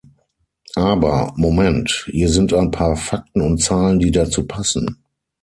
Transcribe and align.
Aber, 0.77 1.31
Moment, 1.35 2.07
hier 2.11 2.27
sind 2.27 2.53
ein 2.55 2.71
paar 2.71 2.95
Fakten 2.95 3.39
und 3.41 3.59
Zahlen, 3.61 3.99
die 3.99 4.09
dazu 4.09 4.47
passen. 4.47 5.03